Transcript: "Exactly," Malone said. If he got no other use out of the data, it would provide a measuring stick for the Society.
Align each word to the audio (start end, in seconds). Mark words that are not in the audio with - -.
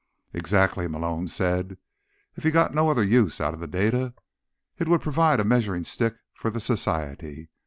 "Exactly," 0.33 0.87
Malone 0.87 1.27
said. 1.27 1.77
If 2.35 2.43
he 2.43 2.49
got 2.49 2.73
no 2.73 2.89
other 2.89 3.03
use 3.03 3.39
out 3.39 3.53
of 3.53 3.59
the 3.59 3.67
data, 3.67 4.15
it 4.79 4.87
would 4.87 5.01
provide 5.01 5.39
a 5.39 5.43
measuring 5.45 5.83
stick 5.83 6.15
for 6.33 6.49
the 6.49 6.59
Society. 6.59 7.51